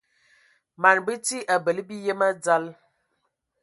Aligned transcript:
Man 0.81 0.97
bəti 1.05 1.37
abələ 1.55 1.81
biyəm 1.87 2.21
a 2.27 2.29
dzal. 2.43 2.65